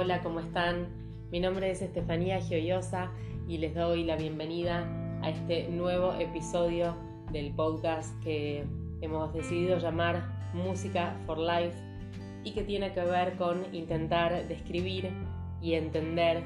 [0.00, 0.86] Hola, ¿cómo están?
[1.32, 3.10] Mi nombre es Estefanía Gioiosa
[3.48, 4.86] y les doy la bienvenida
[5.22, 6.94] a este nuevo episodio
[7.32, 8.64] del podcast que
[9.00, 11.76] hemos decidido llamar Música for Life
[12.44, 15.10] y que tiene que ver con intentar describir
[15.60, 16.44] y entender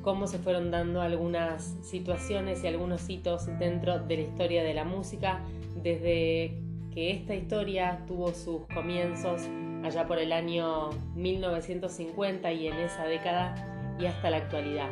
[0.00, 4.84] cómo se fueron dando algunas situaciones y algunos hitos dentro de la historia de la
[4.84, 5.44] música
[5.82, 6.58] desde
[6.94, 9.42] que esta historia tuvo sus comienzos
[9.84, 13.54] allá por el año 1950 y en esa década
[13.98, 14.90] y hasta la actualidad.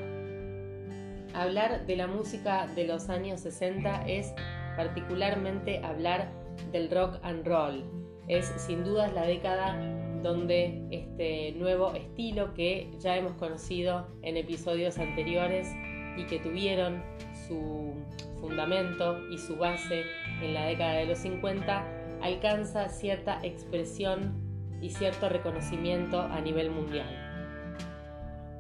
[1.35, 4.33] Hablar de la música de los años 60 es
[4.77, 6.31] particularmente hablar
[6.73, 7.85] del rock and roll.
[8.29, 9.77] Es sin duda la década
[10.23, 15.69] donde este nuevo estilo que ya hemos conocido en episodios anteriores
[16.17, 17.03] y que tuvieron
[17.47, 17.95] su
[18.41, 20.05] fundamento y su base
[20.43, 21.85] en la década de los 50
[22.23, 24.46] alcanza cierta expresión
[24.87, 27.09] y cierto reconocimiento a nivel mundial.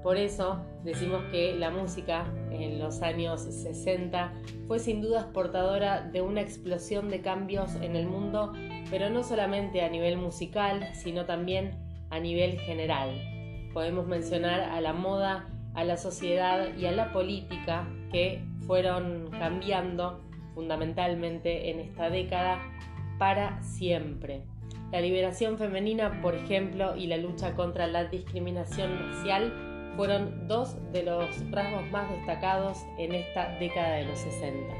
[0.02, 4.32] Por eso decimos que la música en los años 60
[4.66, 8.52] fue sin duda portadora de una explosión de cambios en el mundo,
[8.90, 11.78] pero no solamente a nivel musical, sino también
[12.10, 13.20] a nivel general.
[13.72, 20.24] Podemos mencionar a la moda, a la sociedad y a la política que fueron cambiando
[20.54, 22.60] fundamentalmente en esta década
[23.18, 24.42] para siempre.
[24.92, 31.02] La liberación femenina, por ejemplo, y la lucha contra la discriminación racial fueron dos de
[31.02, 34.74] los rasgos más destacados en esta década de los 60.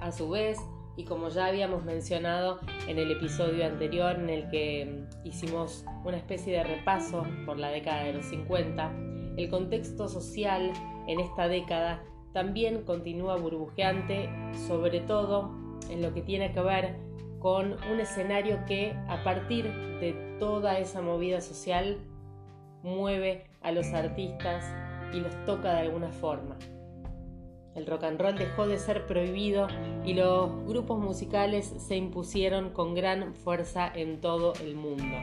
[0.00, 0.58] A su vez,
[0.96, 6.52] y como ya habíamos mencionado en el episodio anterior en el que hicimos una especie
[6.52, 8.92] de repaso por la década de los 50,
[9.36, 10.72] el contexto social
[11.08, 14.28] en esta década también continúa burbujeante,
[14.68, 15.50] sobre todo
[15.90, 17.07] en lo que tiene que ver
[17.40, 19.64] con un escenario que a partir
[20.00, 21.98] de toda esa movida social
[22.82, 24.64] mueve a los artistas
[25.12, 26.56] y los toca de alguna forma.
[27.74, 29.68] El rock and roll dejó de ser prohibido
[30.04, 35.16] y los grupos musicales se impusieron con gran fuerza en todo el mundo.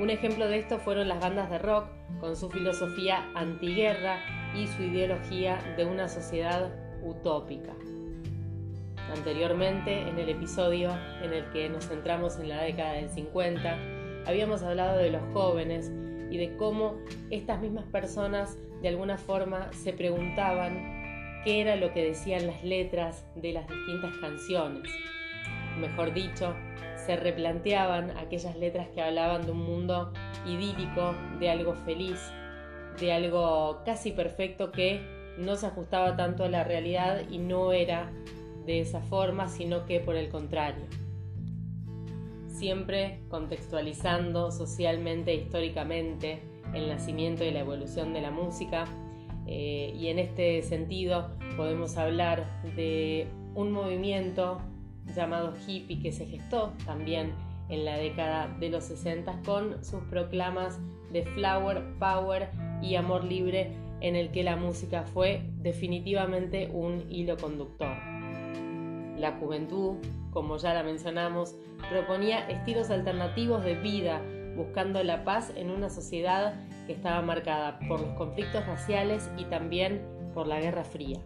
[0.00, 1.86] Un ejemplo de esto fueron las bandas de rock
[2.20, 4.18] con su filosofía antiguerra
[4.56, 6.72] y su ideología de una sociedad
[7.02, 7.74] utópica.
[9.14, 10.90] Anteriormente, en el episodio
[11.22, 13.78] en el que nos centramos en la década del 50,
[14.26, 15.90] habíamos hablado de los jóvenes
[16.30, 16.96] y de cómo
[17.30, 23.24] estas mismas personas de alguna forma se preguntaban qué era lo que decían las letras
[23.34, 24.92] de las distintas canciones.
[25.78, 26.54] Mejor dicho,
[27.06, 30.12] se replanteaban aquellas letras que hablaban de un mundo
[30.44, 32.20] idílico, de algo feliz,
[33.00, 35.00] de algo casi perfecto que
[35.38, 38.12] no se ajustaba tanto a la realidad y no era
[38.68, 40.84] de esa forma, sino que por el contrario.
[42.48, 46.42] Siempre contextualizando socialmente e históricamente
[46.74, 48.84] el nacimiento y la evolución de la música.
[49.46, 54.60] Eh, y en este sentido podemos hablar de un movimiento
[55.16, 57.32] llamado hippie que se gestó también
[57.70, 60.78] en la década de los 60 con sus proclamas
[61.10, 62.50] de flower, power
[62.82, 68.07] y amor libre en el que la música fue definitivamente un hilo conductor.
[69.18, 69.96] La juventud,
[70.30, 71.56] como ya la mencionamos,
[71.90, 74.22] proponía estilos alternativos de vida,
[74.56, 76.54] buscando la paz en una sociedad
[76.86, 80.02] que estaba marcada por los conflictos raciales y también
[80.34, 81.18] por la Guerra Fría.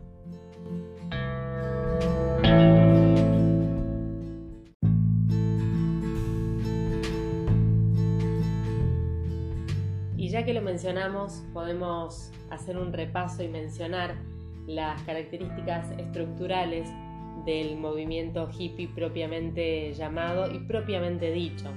[10.16, 14.16] Y ya que lo mencionamos, podemos hacer un repaso y mencionar
[14.66, 16.88] las características estructurales
[17.44, 21.68] del movimiento hippie propiamente llamado y propiamente dicho.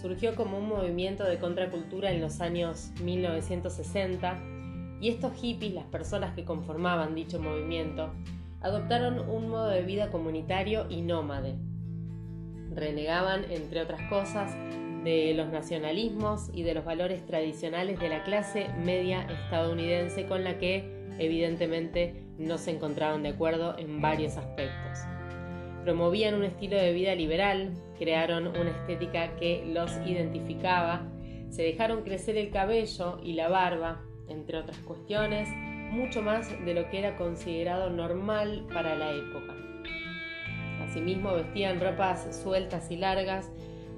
[0.00, 4.40] Surgió como un movimiento de contracultura en los años 1960
[5.00, 8.12] y estos hippies, las personas que conformaban dicho movimiento,
[8.60, 11.56] adoptaron un modo de vida comunitario y nómade.
[12.74, 14.54] Renegaban, entre otras cosas,
[15.04, 20.58] de los nacionalismos y de los valores tradicionales de la clase media estadounidense con la
[20.58, 24.98] que, evidentemente, no se encontraban de acuerdo en varios aspectos.
[25.84, 31.08] Promovían un estilo de vida liberal, crearon una estética que los identificaba,
[31.50, 35.48] se dejaron crecer el cabello y la barba, entre otras cuestiones,
[35.92, 39.54] mucho más de lo que era considerado normal para la época.
[40.82, 43.50] Asimismo vestían ropas sueltas y largas,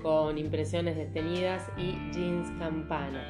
[0.03, 3.25] con impresiones detenidas y jeans campana.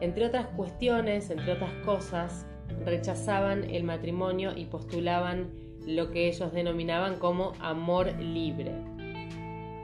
[0.00, 2.46] Entre otras cuestiones, entre otras cosas,
[2.84, 5.50] rechazaban el matrimonio y postulaban
[5.86, 8.72] lo que ellos denominaban como amor libre.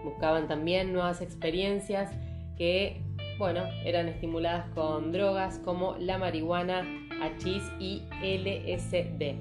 [0.05, 2.11] Buscaban también nuevas experiencias
[2.56, 3.00] que,
[3.38, 6.84] bueno, eran estimuladas con drogas como la marihuana,
[7.23, 9.37] hachís y LSD.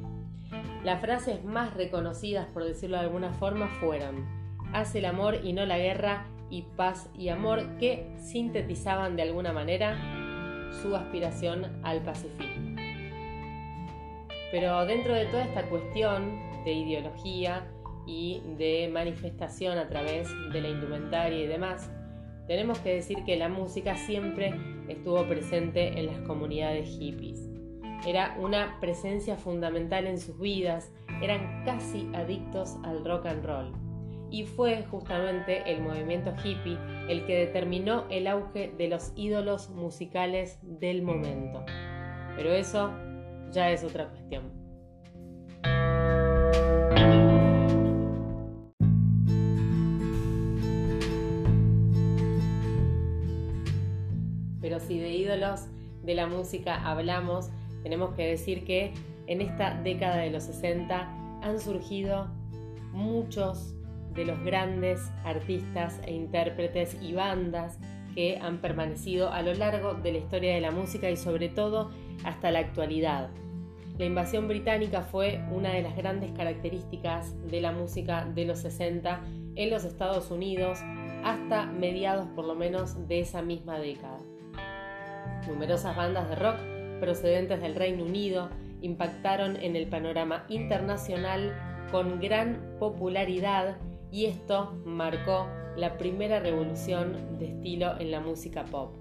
[0.83, 4.41] Las frases más reconocidas, por decirlo de alguna forma, fueron
[4.73, 9.51] Haz el amor y no la guerra y paz y amor que sintetizaban de alguna
[9.51, 9.97] manera
[10.81, 12.60] su aspiración al pacifismo.
[14.51, 17.67] Pero dentro de toda esta cuestión de ideología
[18.05, 21.89] y de manifestación a través de la indumentaria y demás,
[22.47, 24.53] tenemos que decir que la música siempre
[24.89, 27.49] estuvo presente en las comunidades hippies.
[28.05, 33.71] Era una presencia fundamental en sus vidas, eran casi adictos al rock and roll.
[34.31, 36.77] Y fue justamente el movimiento hippie
[37.07, 41.63] el que determinó el auge de los ídolos musicales del momento.
[42.35, 42.91] Pero eso
[43.51, 44.51] ya es otra cuestión.
[54.61, 55.67] Pero si de ídolos
[56.03, 57.49] de la música hablamos,
[57.83, 58.93] tenemos que decir que
[59.27, 62.27] en esta década de los 60 han surgido
[62.91, 63.75] muchos
[64.13, 67.79] de los grandes artistas e intérpretes y bandas
[68.13, 71.91] que han permanecido a lo largo de la historia de la música y sobre todo
[72.23, 73.29] hasta la actualidad.
[74.01, 79.21] La invasión británica fue una de las grandes características de la música de los 60
[79.53, 80.79] en los Estados Unidos
[81.23, 84.17] hasta mediados por lo menos de esa misma década.
[85.47, 86.55] Numerosas bandas de rock
[86.99, 88.49] procedentes del Reino Unido
[88.81, 91.55] impactaron en el panorama internacional
[91.91, 93.77] con gran popularidad
[94.11, 95.47] y esto marcó
[95.77, 99.00] la primera revolución de estilo en la música pop.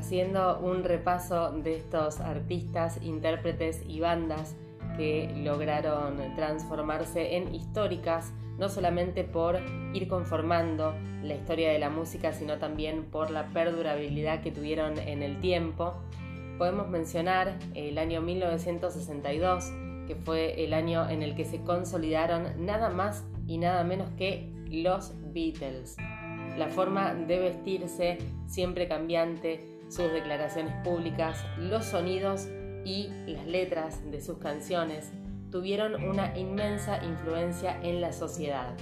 [0.00, 4.56] Haciendo un repaso de estos artistas, intérpretes y bandas
[4.96, 9.60] que lograron transformarse en históricas, no solamente por
[9.92, 15.22] ir conformando la historia de la música, sino también por la perdurabilidad que tuvieron en
[15.22, 15.92] el tiempo.
[16.56, 19.70] Podemos mencionar el año 1962,
[20.08, 24.50] que fue el año en el que se consolidaron nada más y nada menos que
[24.70, 25.98] los Beatles.
[26.56, 32.48] La forma de vestirse siempre cambiante, sus declaraciones públicas, los sonidos
[32.84, 35.12] y las letras de sus canciones
[35.50, 38.74] tuvieron una inmensa influencia en la sociedad.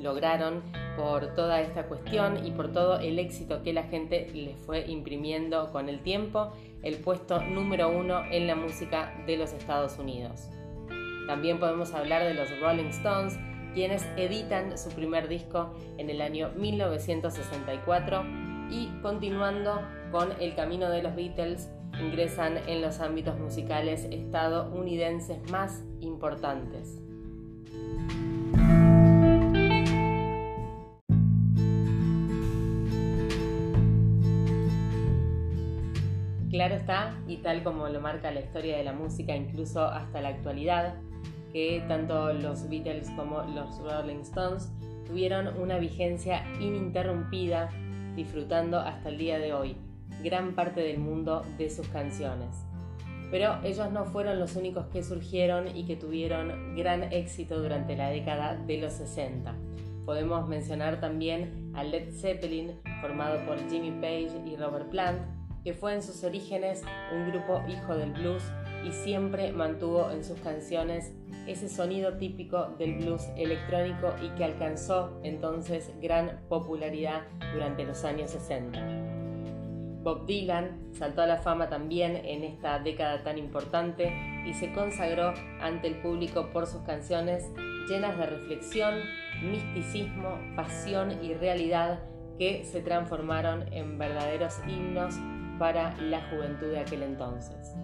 [0.00, 0.62] Lograron,
[0.96, 5.70] por toda esta cuestión y por todo el éxito que la gente les fue imprimiendo
[5.72, 6.52] con el tiempo,
[6.82, 10.48] el puesto número uno en la música de los Estados Unidos.
[11.26, 13.38] También podemos hablar de los Rolling Stones,
[13.72, 18.24] quienes editan su primer disco en el año 1964
[18.70, 19.80] y continuando
[20.10, 21.70] con el camino de los Beatles,
[22.00, 27.00] ingresan en los ámbitos musicales estadounidenses más importantes.
[36.50, 40.28] Claro está, y tal como lo marca la historia de la música incluso hasta la
[40.28, 40.96] actualidad,
[41.52, 44.70] que tanto los Beatles como los Rolling Stones
[45.06, 47.70] tuvieron una vigencia ininterrumpida
[48.14, 49.76] disfrutando hasta el día de hoy
[50.22, 52.64] gran parte del mundo de sus canciones.
[53.30, 58.10] Pero ellos no fueron los únicos que surgieron y que tuvieron gran éxito durante la
[58.10, 59.54] década de los 60.
[60.04, 65.20] Podemos mencionar también a Led Zeppelin, formado por Jimmy Page y Robert Plant,
[65.62, 66.82] que fue en sus orígenes
[67.14, 68.42] un grupo hijo del blues
[68.84, 71.12] y siempre mantuvo en sus canciones
[71.46, 78.30] ese sonido típico del blues electrónico y que alcanzó entonces gran popularidad durante los años
[78.30, 78.99] 60.
[80.02, 84.12] Bob Dylan saltó a la fama también en esta década tan importante
[84.46, 87.44] y se consagró ante el público por sus canciones
[87.86, 88.94] llenas de reflexión,
[89.42, 92.00] misticismo, pasión y realidad
[92.38, 95.14] que se transformaron en verdaderos himnos
[95.58, 97.74] para la juventud de aquel entonces.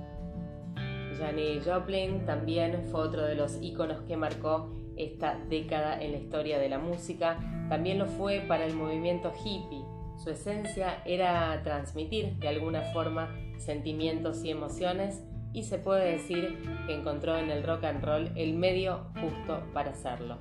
[1.18, 6.58] Janis Joplin también fue otro de los íconos que marcó esta década en la historia
[6.58, 7.38] de la música.
[7.68, 9.85] También lo fue para el movimiento hippie
[10.16, 16.94] su esencia era transmitir de alguna forma sentimientos y emociones y se puede decir que
[16.94, 20.38] encontró en el rock and roll el medio justo para hacerlo.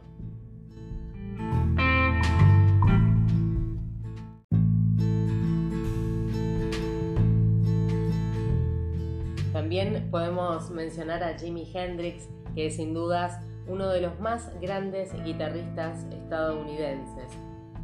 [9.54, 15.12] También podemos mencionar a Jimi Hendrix, que es sin dudas uno de los más grandes
[15.24, 17.32] guitarristas estadounidenses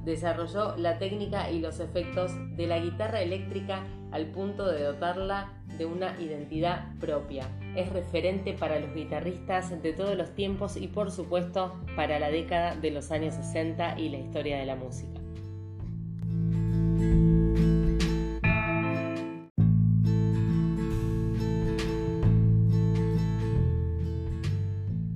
[0.03, 5.85] desarrolló la técnica y los efectos de la guitarra eléctrica al punto de dotarla de
[5.85, 7.47] una identidad propia.
[7.75, 12.75] Es referente para los guitarristas de todos los tiempos y por supuesto para la década
[12.75, 15.21] de los años 60 y la historia de la música.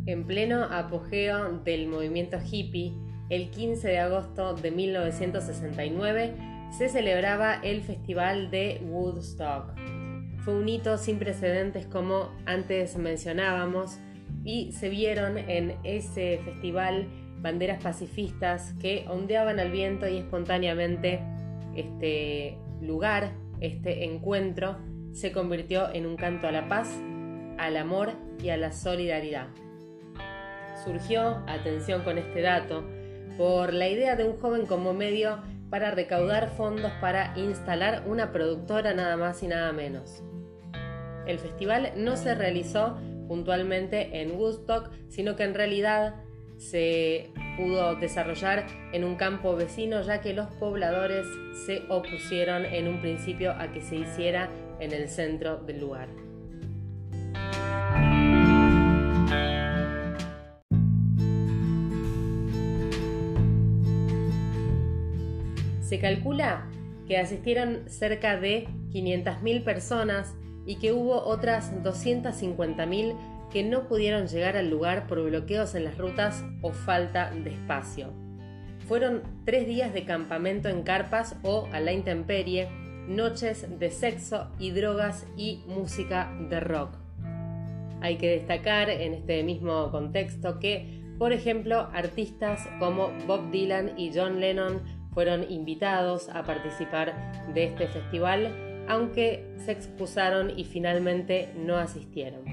[0.07, 2.93] En pleno apogeo del movimiento hippie,
[3.29, 6.35] el 15 de agosto de 1969
[6.77, 9.73] se celebraba el Festival de Woodstock.
[10.43, 13.97] Fue un hito sin precedentes como antes mencionábamos
[14.43, 17.07] y se vieron en ese festival
[17.41, 21.21] banderas pacifistas que ondeaban al viento y espontáneamente
[21.75, 24.77] este lugar, este encuentro,
[25.13, 26.89] se convirtió en un canto a la paz,
[27.57, 28.11] al amor
[28.43, 29.47] y a la solidaridad.
[30.83, 32.83] Surgió, atención con este dato,
[33.37, 35.39] por la idea de un joven como medio
[35.69, 40.23] para recaudar fondos para instalar una productora nada más y nada menos.
[41.25, 46.15] El festival no se realizó puntualmente en Woodstock, sino que en realidad
[46.57, 51.25] se pudo desarrollar en un campo vecino ya que los pobladores
[51.65, 54.49] se opusieron en un principio a que se hiciera
[54.79, 56.24] en el centro del lugar.
[65.85, 66.67] Se calcula
[67.07, 70.33] que asistieron cerca de 500.000 personas
[70.65, 73.15] y que hubo otras 250.000
[73.51, 78.11] que no pudieron llegar al lugar por bloqueos en las rutas o falta de espacio.
[78.87, 82.67] Fueron tres días de campamento en carpas o a la intemperie,
[83.07, 86.97] noches de sexo y drogas y música de rock.
[88.01, 94.11] Hay que destacar en este mismo contexto que, por ejemplo, artistas como Bob Dylan y
[94.13, 94.81] John Lennon
[95.15, 97.15] fueron invitados a participar
[97.53, 102.43] de este festival, aunque se excusaron y finalmente no asistieron.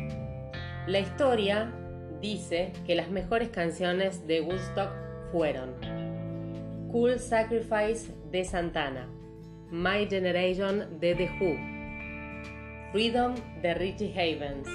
[0.86, 1.70] La historia
[2.20, 4.92] dice que las mejores canciones de Woodstock
[5.32, 5.74] fueron
[6.90, 9.08] Cool Sacrifice de Santana,
[9.70, 14.68] My Generation de The Who, Freedom de Richie Havens,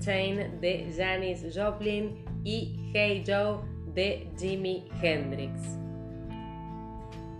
[0.00, 3.58] De Janis Joplin y Hey Joe
[3.94, 5.78] de Jimi Hendrix.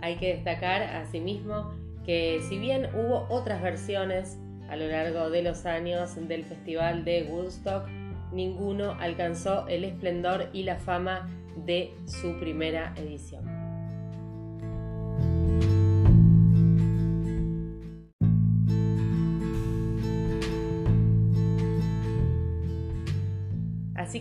[0.01, 1.71] Hay que destacar asimismo
[2.05, 4.37] que si bien hubo otras versiones
[4.69, 7.87] a lo largo de los años del Festival de Woodstock,
[8.31, 11.29] ninguno alcanzó el esplendor y la fama
[11.65, 13.52] de su primera edición.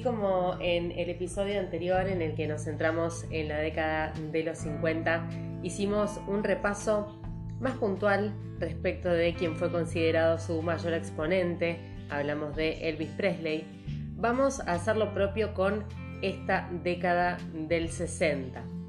[0.02, 4.58] Como en el episodio anterior en el que nos centramos en la década de los
[4.58, 5.28] 50,
[5.62, 7.20] hicimos un repaso
[7.60, 11.78] más puntual respecto de quién fue considerado su mayor exponente,
[12.10, 13.64] hablamos de Elvis Presley,
[14.16, 15.84] vamos a hacer lo propio con
[16.22, 18.81] esta década del 60.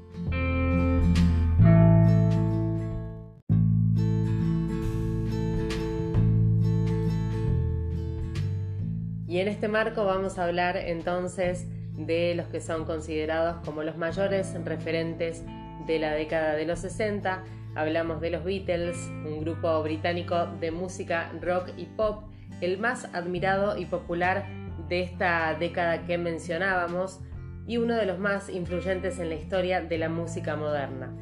[9.34, 13.96] Y en este marco vamos a hablar entonces de los que son considerados como los
[13.96, 15.42] mayores referentes
[15.88, 17.42] de la década de los 60.
[17.74, 22.22] Hablamos de los Beatles, un grupo británico de música rock y pop,
[22.60, 24.46] el más admirado y popular
[24.88, 27.18] de esta década que mencionábamos
[27.66, 31.12] y uno de los más influyentes en la historia de la música moderna.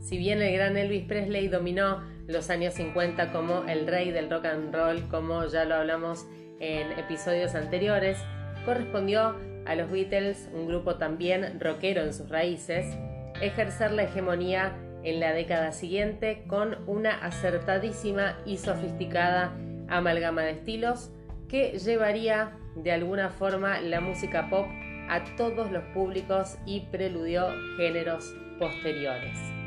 [0.00, 4.46] Si bien el gran Elvis Presley dominó los años 50 como el rey del rock
[4.46, 6.26] and roll, como ya lo hablamos
[6.60, 8.18] en episodios anteriores,
[8.64, 12.86] correspondió a los Beatles, un grupo también rockero en sus raíces,
[13.40, 19.54] ejercer la hegemonía en la década siguiente con una acertadísima y sofisticada
[19.88, 21.10] amalgama de estilos
[21.48, 24.66] que llevaría de alguna forma la música pop
[25.08, 29.63] a todos los públicos y preludió géneros posteriores.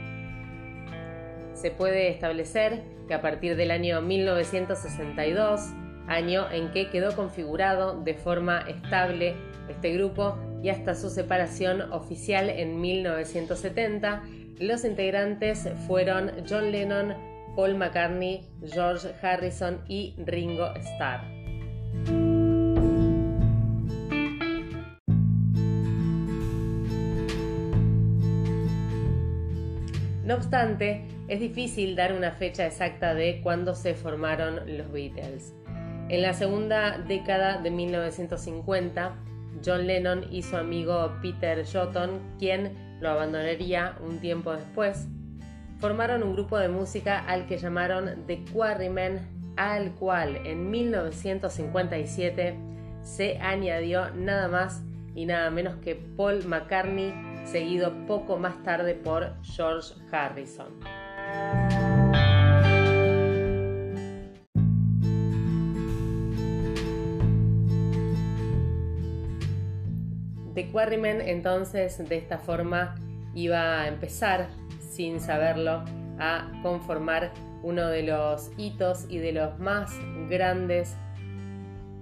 [1.57, 5.73] Se puede establecer que a partir del año 1962
[6.07, 9.35] año en que quedó configurado de forma estable
[9.67, 14.21] este grupo y hasta su separación oficial en 1970,
[14.59, 17.15] los integrantes fueron John Lennon,
[17.55, 21.21] Paul McCartney, George Harrison y Ringo Starr.
[30.23, 35.53] No obstante, es difícil dar una fecha exacta de cuándo se formaron los Beatles.
[36.09, 39.15] En la segunda década de 1950
[39.65, 45.07] John Lennon y su amigo Peter Shotton, quien lo abandonaría un tiempo después,
[45.79, 52.55] formaron un grupo de música al que llamaron The Quarrymen, al cual en 1957
[53.01, 54.83] se añadió nada más
[55.15, 57.13] y nada menos que Paul McCartney,
[57.45, 61.06] seguido poco más tarde por George Harrison.
[70.57, 72.95] The Quarrymen entonces de esta forma
[73.35, 75.85] iba a empezar, sin saberlo,
[76.17, 77.31] a conformar
[77.61, 79.91] uno de los hitos y de los más
[80.27, 80.95] grandes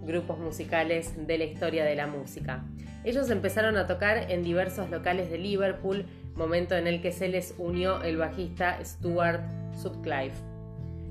[0.03, 2.63] grupos musicales de la historia de la música.
[3.03, 6.05] Ellos empezaron a tocar en diversos locales de Liverpool,
[6.35, 9.41] momento en el que se les unió el bajista Stuart
[9.73, 10.41] Sutcliffe.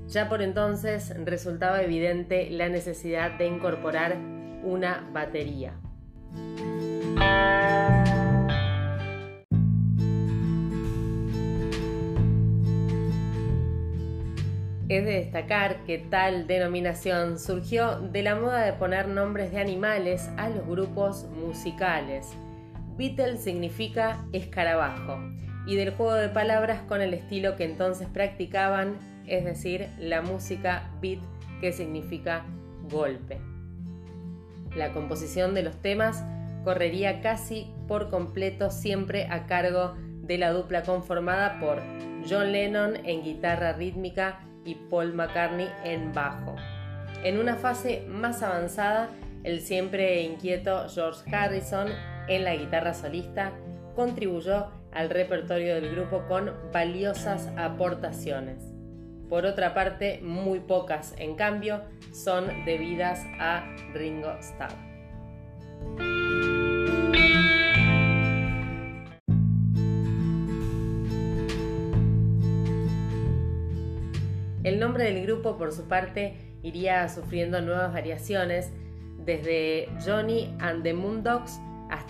[0.07, 4.17] Ya por entonces resultaba evidente la necesidad de incorporar
[4.63, 5.73] una batería.
[14.87, 20.29] Es de destacar que tal denominación surgió de la moda de poner nombres de animales
[20.37, 22.37] a los grupos musicales.
[22.97, 25.19] Beatle significa escarabajo
[25.67, 30.91] y del juego de palabras con el estilo que entonces practicaban, es decir, la música
[31.01, 31.19] beat
[31.59, 32.45] que significa
[32.89, 33.39] golpe.
[34.75, 36.23] La composición de los temas
[36.63, 41.81] correría casi por completo siempre a cargo de la dupla conformada por
[42.27, 46.55] John Lennon en guitarra rítmica y Paul McCartney en bajo.
[47.23, 49.09] En una fase más avanzada,
[49.43, 51.87] el siempre inquieto George Harrison
[52.27, 53.53] en la guitarra solista
[53.95, 58.63] contribuyó al repertorio del grupo con valiosas aportaciones.
[59.29, 61.81] Por otra parte, muy pocas, en cambio,
[62.13, 64.73] son debidas a Ringo Starr.
[74.63, 78.71] El nombre del grupo, por su parte, iría sufriendo nuevas variaciones,
[79.25, 81.59] desde Johnny and the Moondogs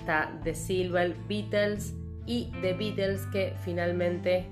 [0.05, 1.95] hasta The Silver Beatles
[2.27, 4.45] y The Beatles, que finalmente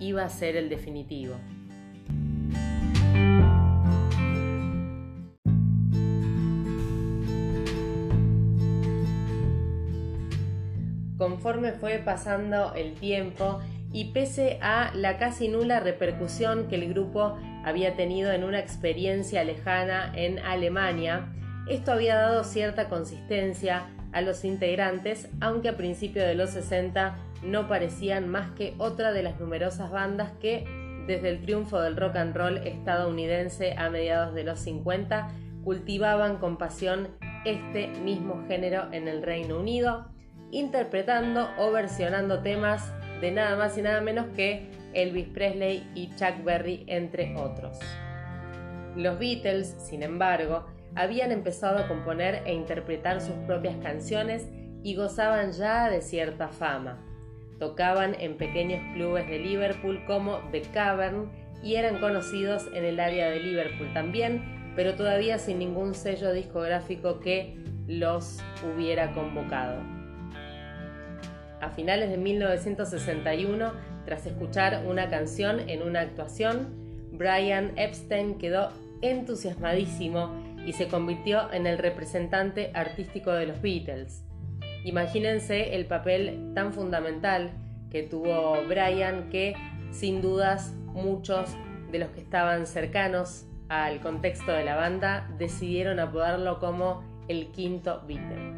[0.00, 1.36] iba a ser el definitivo.
[11.16, 13.60] Conforme fue pasando el tiempo
[13.92, 19.42] y pese a la casi nula repercusión que el grupo había tenido en una experiencia
[19.42, 21.32] lejana en Alemania,
[21.66, 27.68] esto había dado cierta consistencia a los integrantes, aunque a principios de los 60 no
[27.68, 30.64] parecían más que otra de las numerosas bandas que,
[31.06, 35.28] desde el triunfo del rock and roll estadounidense a mediados de los 50,
[35.64, 37.08] cultivaban con pasión
[37.44, 40.08] este mismo género en el Reino Unido,
[40.50, 46.42] interpretando o versionando temas de nada más y nada menos que Elvis Presley y Chuck
[46.44, 47.78] Berry, entre otros.
[48.96, 54.48] Los Beatles, sin embargo, habían empezado a componer e interpretar sus propias canciones
[54.82, 57.04] y gozaban ya de cierta fama.
[57.58, 61.30] Tocaban en pequeños clubes de Liverpool como The Cavern
[61.62, 67.18] y eran conocidos en el área de Liverpool también, pero todavía sin ningún sello discográfico
[67.20, 67.56] que
[67.88, 69.80] los hubiera convocado.
[71.60, 73.72] A finales de 1961,
[74.04, 76.68] tras escuchar una canción en una actuación,
[77.10, 78.68] Brian Epstein quedó
[79.02, 84.24] entusiasmadísimo y se convirtió en el representante artístico de los Beatles.
[84.84, 87.50] Imagínense el papel tan fundamental
[87.90, 89.54] que tuvo Brian que
[89.90, 91.56] sin dudas muchos
[91.90, 98.02] de los que estaban cercanos al contexto de la banda decidieron apodarlo como el quinto
[98.06, 98.52] Beatle.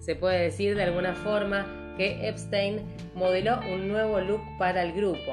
[0.00, 1.66] Se puede decir de alguna forma
[1.96, 2.80] que Epstein
[3.14, 5.32] modeló un nuevo look para el grupo.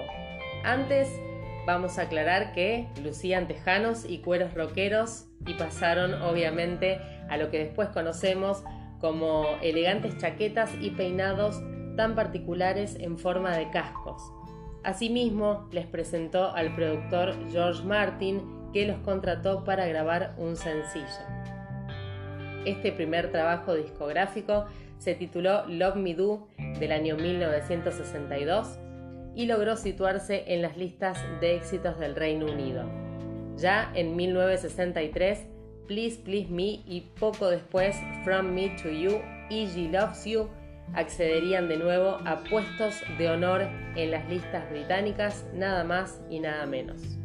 [0.64, 1.08] Antes,
[1.66, 7.00] vamos a aclarar que lucían tejanos y cueros rockeros y pasaron obviamente
[7.30, 8.64] a lo que después conocemos
[9.00, 11.62] como elegantes chaquetas y peinados
[11.96, 14.22] tan particulares en forma de cascos.
[14.84, 21.06] Asimismo, les presentó al productor George Martin que los contrató para grabar un sencillo.
[22.66, 24.66] Este primer trabajo discográfico
[24.98, 26.48] se tituló Love Me Do
[26.80, 28.80] del año 1962
[29.36, 32.90] y logró situarse en las listas de éxitos del Reino Unido.
[33.58, 35.46] Ya en 1963,
[35.88, 40.50] Please Please Me y poco después From Me to You, Easy Loves You
[40.94, 43.62] accederían de nuevo a puestos de honor
[43.96, 47.18] en las listas británicas, nada más y nada menos.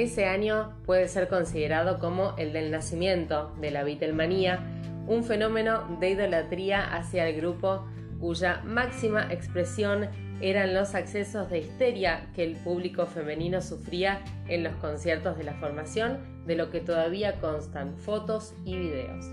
[0.00, 4.58] Ese año puede ser considerado como el del nacimiento de la Beatlemanía,
[5.06, 7.84] un fenómeno de idolatría hacia el grupo
[8.18, 10.08] cuya máxima expresión
[10.40, 15.52] eran los accesos de histeria que el público femenino sufría en los conciertos de la
[15.56, 19.26] formación, de lo que todavía constan fotos y videos.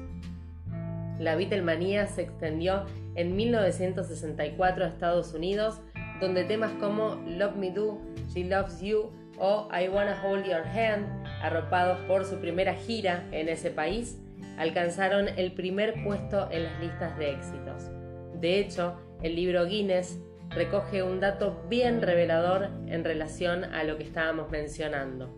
[1.18, 2.84] La Beatlemanía se extendió
[3.16, 5.80] en 1964 a Estados Unidos,
[6.20, 8.02] donde temas como Love Me Do,
[8.34, 13.50] She Loves You o I Wanna Hold Your Hand, arropados por su primera gira en
[13.50, 14.20] ese país,
[14.58, 17.92] alcanzaron el primer puesto en las listas de éxitos.
[18.40, 20.20] De hecho, el libro Guinness
[20.50, 25.36] recoge un dato bien revelador en relación a lo que estábamos mencionando.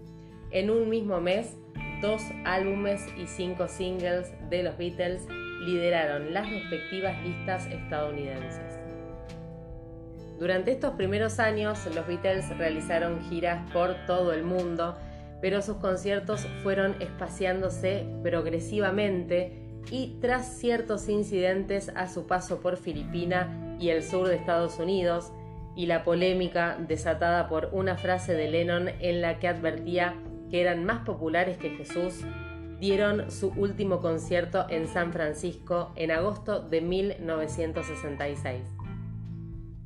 [0.52, 1.58] En un mismo mes,
[2.02, 5.28] dos álbumes y cinco singles de los Beatles
[5.66, 8.80] lideraron las respectivas listas estadounidenses.
[10.40, 14.98] Durante estos primeros años, los Beatles realizaron giras por todo el mundo,
[15.42, 23.76] pero sus conciertos fueron espaciándose progresivamente y tras ciertos incidentes a su paso por Filipina
[23.80, 25.34] y el sur de Estados Unidos,
[25.76, 30.16] y la polémica desatada por una frase de Lennon en la que advertía
[30.50, 32.26] que eran más populares que Jesús,
[32.80, 38.79] dieron su último concierto en San Francisco en agosto de 1966.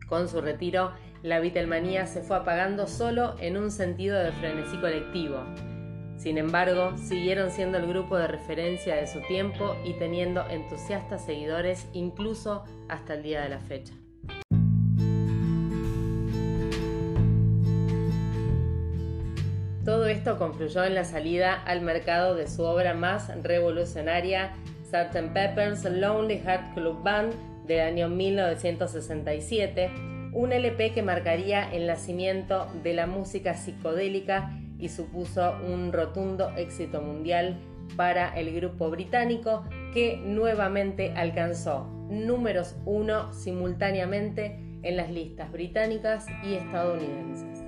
[0.08, 5.38] Con su retiro, la Beatlemanía se fue apagando solo en un sentido de frenesí colectivo.
[6.18, 11.88] Sin embargo, siguieron siendo el grupo de referencia de su tiempo y teniendo entusiastas seguidores
[11.94, 13.94] incluso hasta el día de la fecha.
[19.84, 24.54] Todo esto confluyó en la salida al mercado de su obra más revolucionaria,
[24.86, 25.34] Sgt.
[25.34, 27.34] Pepper's Lonely Heart Club Band,
[27.68, 29.92] del año 1967,
[30.34, 37.02] un LP que marcaría el nacimiento de la música psicodélica y supuso un rotundo éxito
[37.02, 37.58] mundial
[37.96, 46.56] para el grupo británico que nuevamente alcanzó números uno simultáneamente en las listas británicas y
[46.56, 47.64] estadounidenses.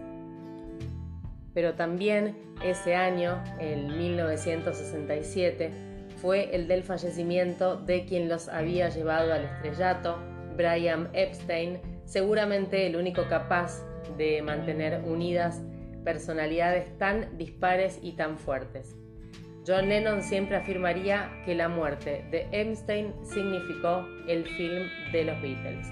[1.54, 5.72] Pero también ese año, en 1967,
[6.26, 10.18] fue el del fallecimiento de quien los había llevado al estrellato,
[10.58, 13.86] Brian Epstein, seguramente el único capaz
[14.18, 15.62] de mantener unidas
[16.04, 18.96] personalidades tan dispares y tan fuertes.
[19.68, 25.88] John Lennon siempre afirmaría que la muerte de Epstein significó el film de los Beatles.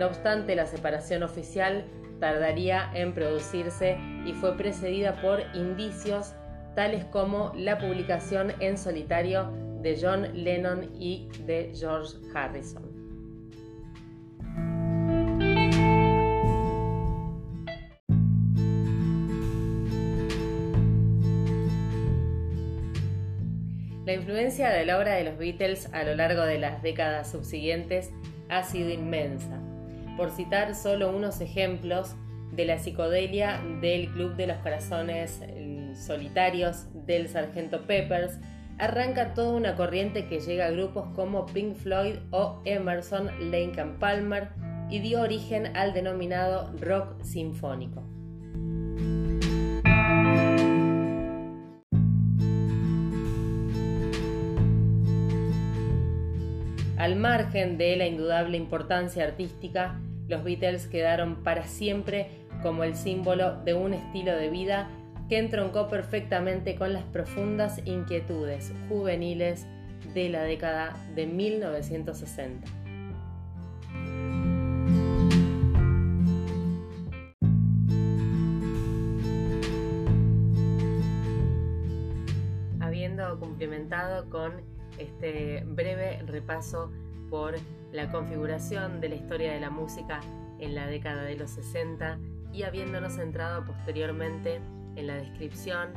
[0.00, 1.84] No obstante, la separación oficial
[2.18, 6.34] tardaría en producirse y fue precedida por indicios
[6.74, 9.50] tales como la publicación en solitario
[9.82, 12.90] de John Lennon y de George Harrison.
[24.06, 28.10] La influencia de la obra de los Beatles a lo largo de las décadas subsiguientes
[28.48, 29.60] ha sido inmensa
[30.16, 32.16] por citar solo unos ejemplos
[32.52, 35.40] de la psicodelia del Club de los Corazones
[35.96, 38.38] Solitarios del Sargento Peppers,
[38.78, 43.98] arranca toda una corriente que llega a grupos como Pink Floyd o Emerson, Lake and
[43.98, 44.48] Palmer
[44.88, 48.02] y dio origen al denominado rock sinfónico.
[56.96, 59.98] Al margen de la indudable importancia artística,
[60.28, 62.28] los Beatles quedaron para siempre
[62.62, 64.90] como el símbolo de un estilo de vida
[65.30, 69.64] que entroncó perfectamente con las profundas inquietudes juveniles
[70.12, 72.66] de la década de 1960.
[82.80, 84.54] Habiendo cumplimentado con
[84.98, 86.90] este breve repaso
[87.30, 87.54] por
[87.92, 90.18] la configuración de la historia de la música
[90.58, 92.18] en la década de los 60
[92.52, 94.60] y habiéndonos centrado posteriormente
[95.00, 95.88] en la descripción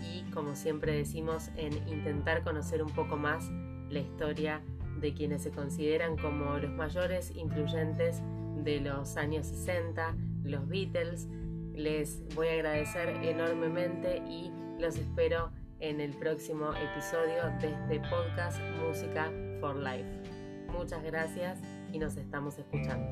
[0.00, 3.48] y, como siempre decimos, en intentar conocer un poco más
[3.88, 4.62] la historia
[5.00, 8.22] de quienes se consideran como los mayores influyentes
[8.64, 11.28] de los años 60, los Beatles.
[11.74, 18.58] Les voy a agradecer enormemente y los espero en el próximo episodio de este podcast
[18.82, 20.08] Música for Life.
[20.72, 21.60] Muchas gracias
[21.92, 23.06] y nos estamos escuchando.